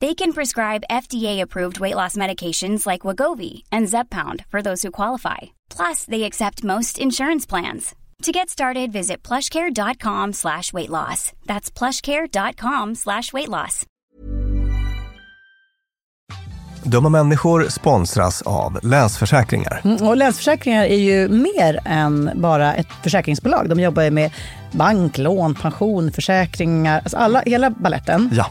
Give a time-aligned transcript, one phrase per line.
[0.00, 5.38] They can prescribe FDA-approved weight loss medications like Wagovi and Zepbound for those who qualify.
[5.76, 7.94] Plus, they accept most insurance plans.
[8.22, 11.32] To get started, visit plushcare.com slash weight loss.
[11.46, 13.86] That's plushcare.com slash weight loss.
[16.84, 19.80] Dumma människor sponsras av Länsförsäkringar.
[19.84, 23.68] Mm, och Länsförsäkringar är ju mer än bara ett försäkringsbolag.
[23.68, 24.30] De jobbar ju med
[24.72, 28.30] bank, lån, pension, försäkringar, alltså alla, hela balletten.
[28.32, 28.50] Ja.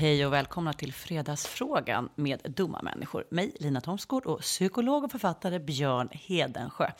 [0.00, 3.24] Hej och välkomna till Fredagsfrågan med dumma människor.
[3.30, 6.90] Mig, Lina Thomsgård och psykolog och författare Björn Hedensjö.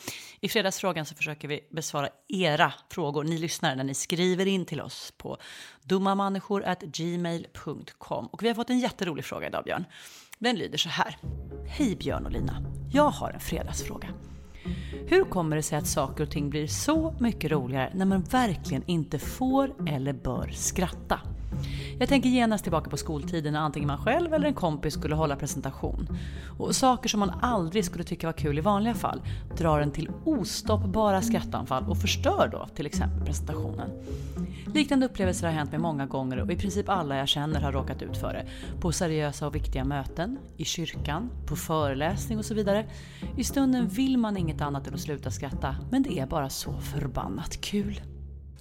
[0.41, 4.81] I Fredagsfrågan så försöker vi besvara era frågor, ni lyssnare, när ni skriver in till
[4.81, 5.39] oss på
[5.83, 8.27] dummamänniskor.gmail.com.
[8.27, 9.85] Och vi har fått en jätterolig fråga idag, Björn.
[10.39, 11.19] Den lyder så här.
[11.69, 12.63] Hej Björn och Lina.
[12.93, 14.09] Jag har en fredagsfråga.
[15.07, 18.83] Hur kommer det sig att saker och ting blir så mycket roligare när man verkligen
[18.87, 21.21] inte får eller bör skratta?
[21.99, 25.37] Jag tänker genast tillbaka på skoltiden när antingen man själv eller en kompis skulle hålla
[25.37, 26.09] presentation.
[26.59, 29.23] Och saker som man aldrig skulle tycka var kul i vanliga fall
[29.59, 33.91] drar en till ostoppbara skrattanfall och förstör då till exempel presentationen.
[34.75, 38.03] Liknande upplevelser har hänt mig många gånger och i princip alla jag känner har råkat
[38.03, 38.47] ut för det.
[38.81, 42.87] På seriösa och viktiga möten, i kyrkan, på föreläsning och så vidare.
[43.37, 46.81] I stunden vill man inget annat än att sluta skratta, men det är bara så
[46.81, 48.01] förbannat kul.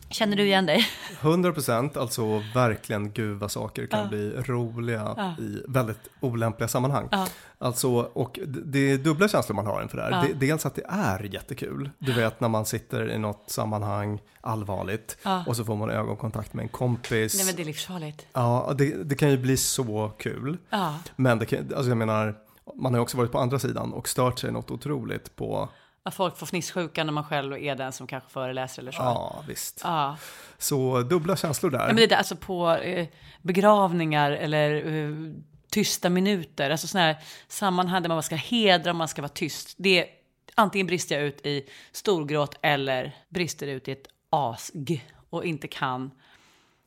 [0.10, 0.88] Känner du igen dig?
[1.22, 4.08] 100 procent, alltså verkligen gud vad saker kan Ja.
[4.08, 5.36] bli roliga Ja.
[5.44, 7.08] i väldigt olämpliga sammanhang.
[7.12, 7.28] Ja.
[7.58, 10.12] Alltså, och det är dubbla känslor man har inför det här.
[10.30, 10.36] Ja.
[10.40, 11.90] Dels att det är jättekul.
[12.00, 15.18] Du vet när man sitter i något sammanhang allvarligt
[15.48, 17.36] och så får man ögonkontakt med en kompis.
[17.38, 18.26] Nej men det är livsfarligt.
[18.34, 20.58] Ja, det, det kan ju bli så kul.
[20.70, 20.96] Ja.
[21.16, 22.36] Men det kan, alltså jag menar,
[22.76, 25.70] man har ju också varit på andra sidan och stört sig något otroligt på,
[26.10, 29.02] Att folk får fnissjuka när man själv är den som kanske föreläser eller så.
[29.02, 29.82] ja visst.
[29.84, 30.18] Ja.
[30.58, 31.80] Så dubbla känslor där.
[31.80, 33.08] Ja, men det är alltså på eh,
[33.42, 35.34] begravningar eller eh,
[35.72, 37.18] tysta minuter, alltså sådana här
[37.48, 39.76] sammanhang där man ska hedra och man ska vara tyst.
[39.78, 40.06] Det är,
[40.56, 46.12] antingen brister jag ut i storgråt eller brister ut i ett asg och inte kan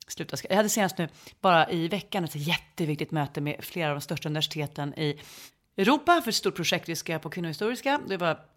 [0.06, 0.36] sluta.
[0.48, 1.08] Jag hade senast nu,
[1.40, 5.20] bara i veckan, ett jätteviktigt möte med flera av de största universiteten i
[5.76, 8.00] Europa för ett stort projekt vi ska på kvinnohistoriska.
[8.08, 8.51] Det var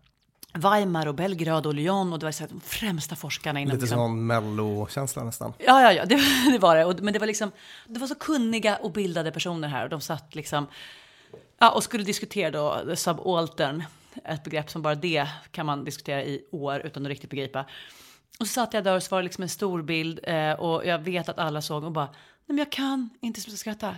[0.55, 3.81] Weimar och Belgrad och Lyon och det var så här, de främsta forskarna inom Lite
[3.81, 5.53] liksom, sån mellokänsla nästan.
[5.57, 6.15] Ja, ja, ja, det,
[6.51, 6.85] det var det.
[6.85, 7.51] Och, men det var liksom,
[7.87, 10.67] det var så kunniga och bildade personer här och de satt liksom,
[11.59, 13.83] ja, och skulle diskutera då subaltern,
[14.23, 17.65] ett begrepp som bara det kan man diskutera i år utan att riktigt begripa.
[18.39, 20.85] Och så satt jag där och så var det liksom en stor bild eh, och
[20.85, 22.15] jag vet att alla såg och bara, nej
[22.45, 23.95] men jag kan inte sluta skratta.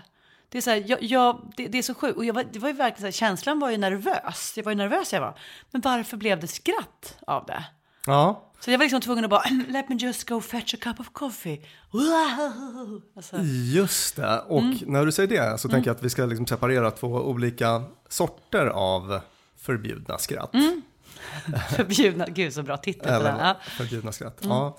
[0.49, 2.17] Det är så här, jag, jag, det, det är så sjukt.
[2.17, 4.53] Och jag var, det var ju verkligen så här, känslan var ju nervös.
[4.55, 5.39] Jag var ju nervös jag var.
[5.71, 7.63] Men varför blev det skratt av det?
[8.05, 10.99] Ja, Så jag var liksom tvungen att bara, let me just go fetch a cup
[10.99, 11.65] of coffee.
[11.91, 13.01] Wow!
[13.15, 13.37] Alltså,
[13.73, 14.77] Just det, och Mm.
[14.85, 18.65] när du säger det så tänker jag att vi ska liksom separera två olika sorter
[18.67, 19.19] av
[19.57, 20.51] förbjudna skratt.
[21.75, 23.29] förbjudna, gud så bra titel Eller.
[23.29, 23.39] Ja.
[23.39, 23.55] Mm.
[23.77, 24.37] förbjudna skratt.
[24.41, 24.77] Ja.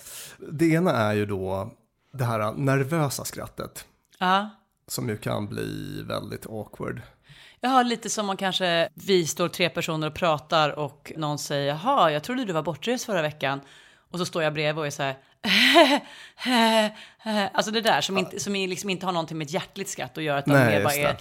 [0.53, 1.71] Det ena är ju då
[2.13, 3.85] det här nervösa skrattet
[4.19, 4.51] ja.
[4.89, 7.03] Som ju kan bli väldigt awkward.
[7.61, 11.67] Jag har lite som om kanske vi står tre personer och pratar och någon säger,
[11.67, 13.61] jaha, jag trodde du var bortrest förra veckan.
[14.11, 15.17] Och så står jag bredvid och är så här,
[17.53, 20.25] alltså det där som, inte, som liksom inte har någonting med ett hjärtligt skratt att
[20.25, 21.03] göra, utan Nej, mer bara det.
[21.03, 21.17] är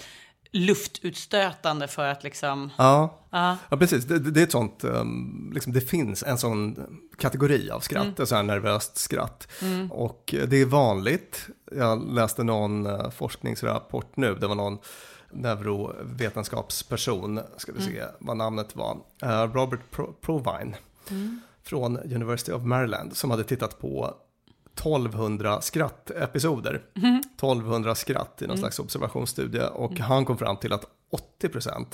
[0.52, 3.58] luftutstötande för att liksom, Ja, ja.
[3.70, 4.06] ja precis.
[4.06, 6.78] Det, det är ett sånt, um, liksom, det finns en sån
[7.18, 8.12] kategori av skratt, Mm.
[8.12, 9.48] ett sånt här nervöst skratt.
[9.92, 11.48] Och eh, det är vanligt.
[11.72, 14.78] Jag läste någon eh, forskningsrapport nu, det var någon
[15.32, 20.76] neurovetenskapsperson, ska vi se vad namnet var, Eh, Robert Pro- Provine
[21.64, 24.14] från University of Maryland, som hade tittat på
[24.80, 26.82] 1200 skrattepisoder.
[26.96, 30.86] 1200 skratt i någon slags observationsstudie och han kom fram till att
[31.42, 31.86] 80%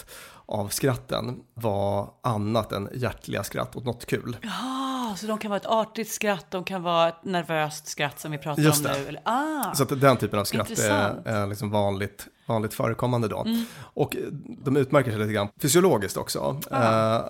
[0.46, 4.38] av skratten var annat än hjärtliga skratt åt något kul.
[4.44, 8.32] Ah, så de kan vara ett artigt skratt, de kan vara ett nervöst skratt som
[8.32, 9.00] vi pratar Just om det.
[9.00, 9.08] nu.
[9.08, 11.28] Eller, ah, Så att den typen av skratt är, Intressant.
[11.28, 13.46] är liksom vanligt, vanligt förekommande då.
[13.80, 14.16] Och
[14.64, 16.60] de utmärker sig lite grann fysiologiskt också.
[16.72, 17.22] Eh,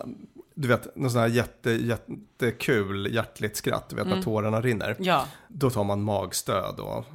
[0.56, 4.96] du vet, någon sån här jätte, jättekul hjärtligt skratt, du vet när tårarna rinner.
[5.00, 7.06] ja, Då tar man magstöd och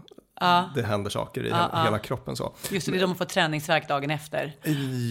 [0.40, 0.70] Ja.
[0.75, 2.55] det händer saker i Ja, hela, kroppen så.
[2.70, 4.57] just det, det är de får träningsvärk dagen efter.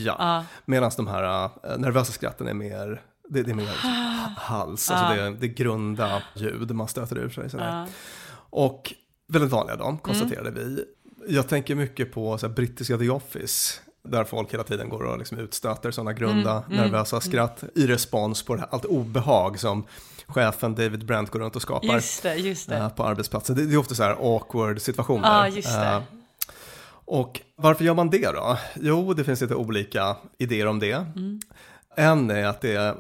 [0.05, 0.45] Ja, Ja.
[0.65, 5.15] medan de här äh, nervösa skratten är mer, det, det är mer ha- hals, alltså
[5.23, 7.49] det, det är grunda ljud man stöter ur sig.
[7.49, 7.85] Sådär.
[8.49, 8.93] Och
[9.27, 10.85] väldigt vanliga då, konstaterade vi.
[11.27, 13.79] Jag tänker mycket på så här, brittiska The Office,
[14.11, 18.55] där folk hela tiden går och liksom utstöter sådana grunda, nervösa skratt i respons på
[18.57, 19.83] här, allt obehag som
[20.27, 22.77] chefen David Brent går runt och skapar Just det, just det.
[22.77, 23.55] eh, på arbetsplatsen.
[23.55, 25.27] Det, är ofta så här awkward situationer.
[25.27, 25.85] Ja, just det.
[25.87, 26.01] Eh,
[27.05, 28.57] och varför gör man det då?
[28.75, 30.91] Jo, det finns lite olika idéer om det.
[31.15, 31.39] Mm.
[31.95, 32.95] En är att det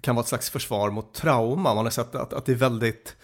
[0.00, 1.74] kan vara ett slags försvar mot trauma.
[1.74, 3.16] Man har sett att, att det är väldigt,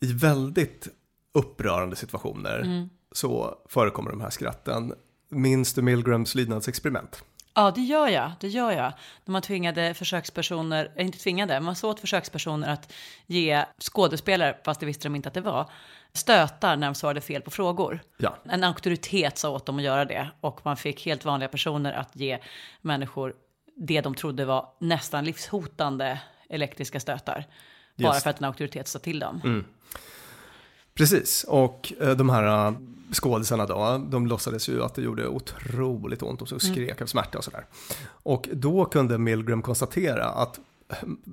[0.00, 0.88] i väldigt
[1.34, 2.88] upprörande situationer Mm.
[3.12, 4.94] så förekommer de här skratten.
[5.28, 7.24] Minns du Milgrams lydnadsexperiment?
[7.54, 8.32] Ja, det gör jag.
[8.40, 8.92] Det gör jag.
[9.24, 12.92] När man tvingade försökspersoner, äh, inte tvingade, man sa åt försökspersoner att
[13.26, 15.70] ge skådespelare, fast det visste de inte att det var,
[16.12, 18.00] stötar när de svarade fel på frågor.
[18.16, 18.36] Ja.
[18.44, 22.16] En auktoritet sa åt dem att göra det och man fick helt vanliga personer att
[22.16, 22.38] ge
[22.80, 23.34] människor
[23.76, 27.44] det de trodde var nästan livshotande elektriska stötar.
[27.96, 28.22] Bara Just.
[28.22, 29.64] för att en auktoritet sa till dem.
[30.94, 32.74] Precis, och eh, de här eh,
[33.12, 37.38] skådisarna då, de låtsades ju att det gjorde otroligt ont och så skrek av smärta
[37.38, 37.66] och sådär.
[38.06, 40.60] Och då kunde Milgram konstatera att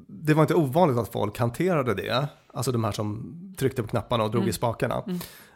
[0.07, 4.23] det var inte ovanligt att folk hanterade det, alltså de här som tryckte på knapparna
[4.23, 5.03] och drog i spakarna,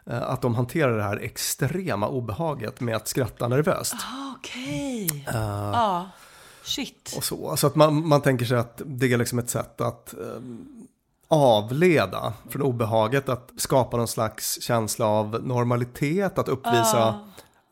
[0.06, 3.94] eh, att de hanterade det här extrema obehaget med att skratta nervöst.
[3.94, 5.24] Ah, Okej.
[5.32, 6.10] Ja.
[6.62, 7.14] Shit.
[7.16, 10.14] Och så, så att man, man tänker sig att det är liksom ett sätt att
[10.14, 10.40] eh,
[11.28, 17.20] avleda från obehaget, att skapa någon slags känsla av normalitet, att uppvisa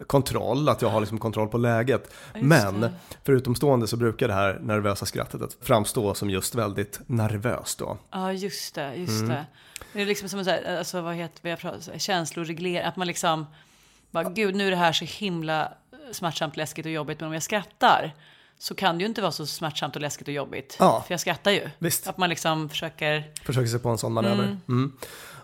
[0.06, 2.14] kontroll, att jag har liksom kontroll på läget.
[2.34, 2.92] Men det.
[3.24, 7.96] för utomstående så brukar det här nervösa skrattet att framstå som just väldigt nervöst då.
[8.10, 8.94] Ja, just det.
[8.94, 9.28] Just Mm.
[9.28, 9.46] det.
[9.92, 12.86] Det är liksom som en så här, alltså, vad heter vi har pratat, känsloreglering.
[12.88, 13.46] Att man liksom,
[14.10, 15.72] bara, gud nu är det här så himla
[16.12, 17.20] smärtsamt, läskigt och jobbigt.
[17.20, 18.12] Men om jag skrattar
[18.58, 20.76] så kan det ju inte vara så smärtsamt och läskigt och jobbigt.
[20.78, 21.04] Ja.
[21.06, 21.70] För jag skrattar ju.
[21.78, 22.06] Visst.
[22.08, 24.58] Att man liksom försöker, Försöker sig på en sån manöver.
[24.68, 24.92] Mm.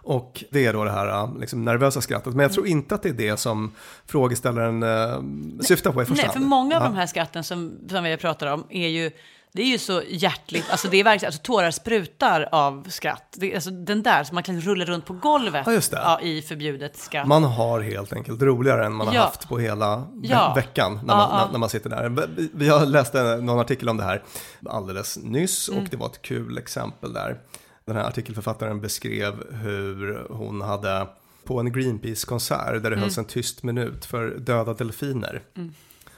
[0.03, 2.35] Och det är då det här äh, liksom, nervösa skrattet.
[2.35, 3.73] Men jag tror inte att det är det som
[4.07, 6.49] frågeställaren äh, syftar på i första Nej, för hand.
[6.51, 6.89] många av Ja.
[6.89, 9.11] de här skatten som, som vi pratar om är ju,
[9.53, 13.35] det är ju så hjärtligt, alltså det är verkligen, alltså tårar sprutar av skratt.
[13.39, 15.97] Det, alltså den där som man kan rulla runt på golvet Ja, just det.
[15.97, 17.27] Ja, i förbjudet skratt.
[17.29, 19.21] Man har helt enkelt roligare än man har Ja.
[19.23, 20.53] haft på hela ve- Ja.
[20.57, 21.31] veckan när man.
[21.47, 22.09] När, när man sitter där.
[22.37, 24.23] Vi- Vi har läst en- någon artikel om det här
[24.67, 25.83] alldeles nyss Mm.
[25.83, 27.41] och det var ett kul exempel där.
[27.87, 31.07] Den här artikelförfattaren beskrev hur hon hade
[31.45, 32.99] på en Greenpeace-konsert där det Mm.
[33.01, 35.43] hölls en tyst minut för döda delfiner.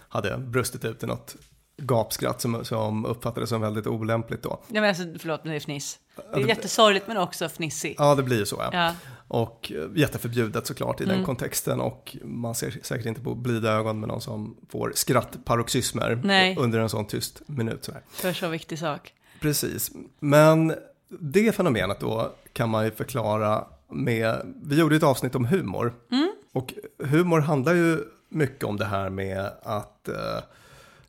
[0.08, 1.36] Hade brustit ut i något
[1.76, 4.62] gapskratt som, som uppfattades som väldigt olämpligt då.
[4.69, 5.99] Ja, men alltså, förlåt, men det är fniss.
[6.35, 8.00] Det är jättesorgligt men också fnissigt.
[8.00, 8.57] Ja, det blir ju så.
[8.61, 8.71] Ja.
[8.73, 8.95] Ja.
[9.29, 11.17] Och eh, jätteförbjudet såklart i Mm.
[11.17, 11.81] den kontexten.
[11.81, 16.57] Och man ser säkert inte på blida ögon med någon som får skrattparoxysmer Nej.
[16.59, 17.85] under en sån tyst minut.
[17.85, 18.02] Sådär.
[18.11, 19.12] För så viktig sak.
[19.41, 19.91] Precis.
[20.21, 20.75] Men
[21.09, 25.95] det fenomenet då kan man ju förklara med, vi gjorde ett avsnitt om humor.
[26.11, 26.33] Mm.
[26.52, 27.99] Och humor handlar ju
[28.29, 30.14] mycket om det här med att eh,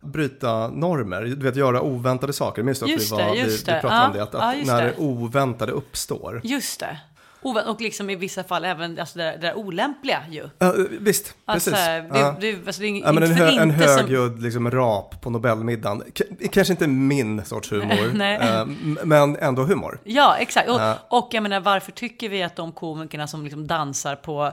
[0.04, 2.64] bryta normer, du vet göra oväntade saker.
[2.64, 4.24] Minns du att vi, var, det, vi, vi pratade Ja, om det?
[4.24, 6.42] Att, ja, att just när det oväntade uppstår.
[6.44, 6.98] Just det.
[7.44, 10.50] Och liksom i vissa fall även alltså det, där, det där olämpliga ju.
[10.60, 11.86] Ja, visst, Alltså, precis.
[11.88, 12.36] det, Ja.
[12.42, 13.98] det, alltså, det är Ja, men en, inte för hö, en inte som...
[13.98, 16.04] högljudd liksom, rap på Nobelmiddagen.
[16.18, 20.00] K kanske inte min sorts humor, m- men ändå humor.
[20.04, 20.70] Ja, exakt.
[20.70, 20.98] Och, Ja.
[21.10, 24.52] och jag menar, varför tycker vi att de komikerna som liksom dansar på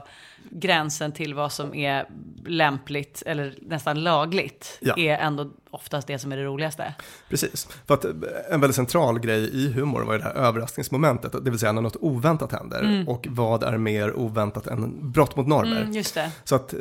[0.49, 2.05] gränsen till vad som är
[2.45, 4.93] lämpligt eller nästan lagligt Ja.
[4.97, 6.93] är ändå oftast det som är det roligaste?
[7.29, 7.67] Precis.
[7.87, 8.11] För att eh,
[8.49, 11.81] en väldigt central grej i humor var ju det här överraskningsmomentet, det vill säga när
[11.81, 13.05] något oväntat händer.
[13.07, 15.81] Och vad är mer oväntat än brott mot normer?
[15.81, 16.31] Mm, just det.
[16.43, 16.79] Så att eh,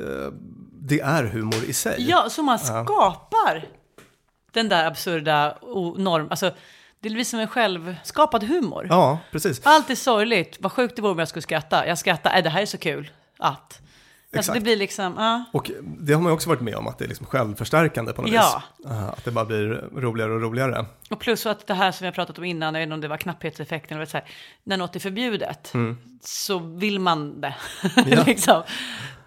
[0.80, 2.06] det är humor i sig.
[2.08, 3.64] Ja, så man skapar
[4.52, 6.26] den där absurda o- norm...
[6.30, 6.50] Alltså,
[7.02, 8.86] det blir som en självskapad humor.
[8.88, 9.60] Ja, precis.
[9.64, 10.56] Allt är sorgligt.
[10.60, 11.86] Vad sjukt det vore om jag skulle skratta.
[11.86, 12.30] Jag skrattar.
[12.32, 13.10] Nej, det här är så kul.
[13.38, 13.80] Att.
[14.36, 15.14] Alltså, det blir liksom...
[15.18, 15.44] Ja.
[15.52, 18.22] Och det har man ju också varit med om, att det är liksom självförstärkande på
[18.22, 18.62] något Ja.
[18.78, 18.86] vis.
[18.90, 20.86] Eh, Att det bara blir roligare och roligare.
[21.10, 23.00] Och plus att det här som vi har pratat om innan, jag vet inte om
[23.00, 24.26] det var knapphetseffekten, eller så här,
[24.64, 25.72] när något är förbjudet
[26.22, 27.54] så vill man det.
[28.06, 28.22] Ja.
[28.26, 28.62] liksom.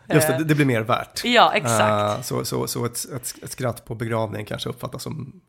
[0.10, 1.22] Just det, det- det blir mer värt.
[1.26, 2.18] Ja, exakt.
[2.18, 5.42] Eh, så så, så ett, ett, ett skratt på begravning kanske uppfattas som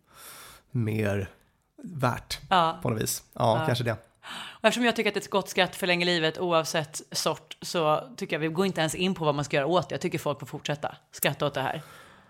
[0.71, 1.31] mer
[1.83, 2.79] värt Ja.
[2.83, 3.23] på något vis.
[3.33, 3.97] Ja, kanske det.
[4.33, 8.41] Och eftersom jag tycker att ett gott skratt förlänger livet oavsett sort så tycker jag
[8.41, 9.93] vi går inte ens in på vad man ska göra åt det.
[9.95, 11.83] Jag tycker folk får fortsätta skratta åt det här.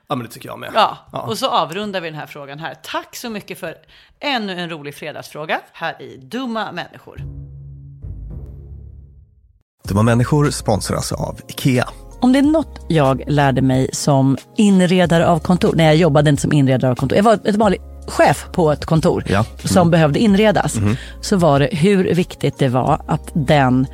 [0.09, 0.71] Ja, men det tycker jag med.
[0.75, 1.21] Ja, Ja.
[1.23, 2.75] och så avrundar vi den här frågan här.
[2.83, 3.77] Tack så mycket för
[4.21, 7.21] ännu en rolig fredagsfråga här i Dumma människor.
[9.89, 11.89] Dumma människor sponsras av Ikea.
[12.21, 16.43] Om det är något jag lärde mig som inredare av kontor, när jag jobbade inte
[16.43, 19.45] som inredare av kontor, jag var ett vanlig chef på ett kontor Ja.
[19.65, 20.77] som behövde inredas,
[21.21, 23.87] så var det hur viktigt det var att den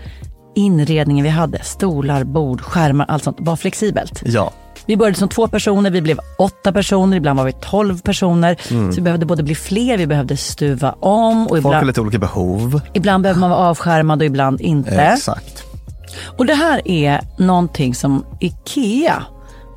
[0.55, 4.23] inredningen vi hade, stolar, bord, skärmar, allt sånt, var flexibelt.
[4.25, 4.51] Ja,
[4.87, 8.57] Vi började som två personer, vi blev åtta personer, ibland var vi tolv personer.
[8.69, 12.01] Så vi behövde både bli fler, vi behövde stuva om och folk har ibland, lite
[12.01, 12.81] olika behov.
[12.95, 14.91] ibland behöver man vara avskärmad och ibland inte.
[15.03, 15.63] Exakt.
[16.39, 19.23] Och det här är någonting som IKEA